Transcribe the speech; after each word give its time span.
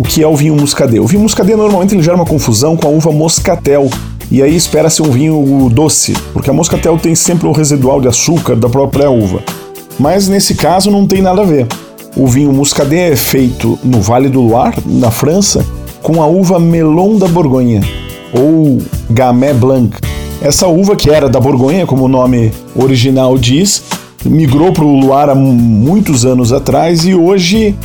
o 0.00 0.02
que 0.02 0.22
é 0.22 0.26
o 0.26 0.34
vinho 0.34 0.56
muscadet. 0.56 0.98
O 0.98 1.06
vinho 1.06 1.20
muscadet 1.20 1.54
normalmente 1.54 1.94
ele 1.94 2.02
gera 2.02 2.16
uma 2.16 2.24
confusão 2.24 2.74
com 2.74 2.88
a 2.88 2.90
uva 2.90 3.12
moscatel, 3.12 3.86
e 4.30 4.42
aí 4.42 4.56
espera-se 4.56 5.02
um 5.02 5.10
vinho 5.10 5.68
doce, 5.70 6.14
porque 6.32 6.48
a 6.48 6.54
moscatel 6.54 6.96
tem 6.96 7.14
sempre 7.14 7.46
um 7.46 7.52
residual 7.52 8.00
de 8.00 8.08
açúcar 8.08 8.56
da 8.56 8.66
própria 8.66 9.10
uva. 9.10 9.42
Mas 9.98 10.26
nesse 10.26 10.54
caso 10.54 10.90
não 10.90 11.06
tem 11.06 11.20
nada 11.20 11.42
a 11.42 11.44
ver. 11.44 11.66
O 12.16 12.26
vinho 12.26 12.50
muscadet 12.50 13.12
é 13.12 13.14
feito 13.14 13.78
no 13.84 14.00
Vale 14.00 14.30
do 14.30 14.40
Loire, 14.40 14.78
na 14.86 15.10
França, 15.10 15.62
com 16.02 16.22
a 16.22 16.26
uva 16.26 16.58
Melon 16.58 17.18
da 17.18 17.28
Borgonha, 17.28 17.82
ou 18.32 18.78
Gamay 19.10 19.52
Blanc. 19.52 19.98
Essa 20.40 20.66
uva, 20.66 20.96
que 20.96 21.10
era 21.10 21.28
da 21.28 21.38
Borgonha, 21.38 21.84
como 21.84 22.04
o 22.04 22.08
nome 22.08 22.54
original 22.74 23.36
diz, 23.36 23.82
migrou 24.24 24.72
para 24.72 24.82
o 24.82 24.98
Loire 24.98 25.32
há 25.32 25.34
muitos 25.34 26.24
anos 26.24 26.54
atrás 26.54 27.04
e 27.04 27.14
hoje 27.14 27.76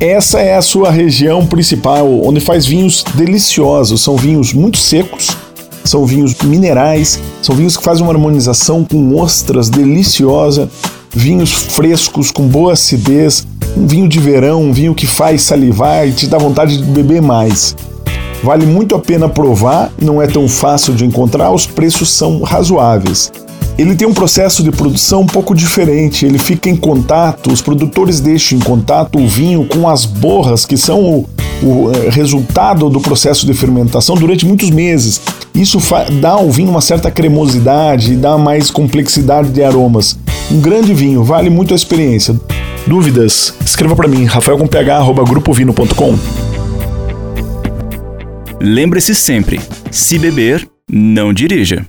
essa 0.00 0.40
é 0.40 0.56
a 0.56 0.62
sua 0.62 0.90
região 0.90 1.46
principal, 1.46 2.08
onde 2.24 2.40
faz 2.40 2.66
vinhos 2.66 3.04
deliciosos. 3.14 4.02
São 4.02 4.16
vinhos 4.16 4.52
muito 4.52 4.78
secos, 4.78 5.36
são 5.84 6.04
vinhos 6.04 6.34
minerais, 6.42 7.20
são 7.40 7.54
vinhos 7.54 7.76
que 7.76 7.82
fazem 7.82 8.02
uma 8.02 8.12
harmonização 8.12 8.84
com 8.84 9.14
ostras 9.16 9.68
deliciosa, 9.68 10.68
vinhos 11.14 11.52
frescos 11.52 12.30
com 12.30 12.46
boa 12.46 12.72
acidez, 12.72 13.46
um 13.76 13.86
vinho 13.86 14.08
de 14.08 14.18
verão, 14.18 14.62
um 14.62 14.72
vinho 14.72 14.94
que 14.94 15.06
faz 15.06 15.42
salivar 15.42 16.06
e 16.08 16.12
te 16.12 16.26
dá 16.26 16.38
vontade 16.38 16.76
de 16.76 16.84
beber 16.84 17.22
mais. 17.22 17.76
Vale 18.42 18.66
muito 18.66 18.94
a 18.94 18.98
pena 18.98 19.28
provar, 19.28 19.90
não 20.00 20.20
é 20.20 20.26
tão 20.26 20.48
fácil 20.48 20.94
de 20.94 21.04
encontrar, 21.04 21.50
os 21.50 21.66
preços 21.66 22.10
são 22.10 22.42
razoáveis 22.42 23.32
ele 23.76 23.94
tem 23.96 24.06
um 24.06 24.14
processo 24.14 24.62
de 24.62 24.70
produção 24.70 25.22
um 25.22 25.26
pouco 25.26 25.54
diferente. 25.54 26.24
Ele 26.24 26.38
fica 26.38 26.68
em 26.68 26.76
contato, 26.76 27.52
os 27.52 27.60
produtores 27.60 28.20
deixam 28.20 28.58
em 28.58 28.60
contato 28.60 29.18
o 29.18 29.26
vinho 29.26 29.66
com 29.66 29.88
as 29.88 30.04
borras, 30.04 30.64
que 30.64 30.76
são 30.76 31.00
o, 31.00 31.28
o 31.62 31.90
é, 31.90 32.08
resultado 32.10 32.88
do 32.88 33.00
processo 33.00 33.44
de 33.46 33.54
fermentação 33.54 34.14
durante 34.14 34.46
muitos 34.46 34.70
meses. 34.70 35.20
Isso 35.54 35.78
dá 36.20 36.30
ao 36.30 36.50
vinho 36.50 36.70
uma 36.70 36.80
certa 36.80 37.10
cremosidade, 37.10 38.16
dá 38.16 38.38
mais 38.38 38.70
complexidade 38.70 39.50
de 39.50 39.62
aromas. 39.62 40.16
Um 40.50 40.60
grande 40.60 40.94
vinho, 40.94 41.24
vale 41.24 41.50
muito 41.50 41.72
a 41.72 41.76
experiência. 41.76 42.38
Dúvidas? 42.86 43.54
Escreva 43.64 43.96
para 43.96 44.06
mim, 44.06 44.24
rafaelcomph@grupovino.com. 44.24 46.18
Lembre-se 48.60 49.14
sempre, 49.14 49.60
se 49.90 50.18
beber, 50.18 50.68
não 50.90 51.32
dirija. 51.32 51.86